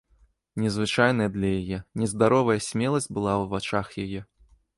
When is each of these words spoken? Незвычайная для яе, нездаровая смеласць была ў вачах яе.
Незвычайная 0.61 1.27
для 1.35 1.51
яе, 1.59 1.77
нездаровая 2.05 2.57
смеласць 2.69 3.11
была 3.19 3.33
ў 3.41 3.45
вачах 3.53 3.87
яе. 4.07 4.25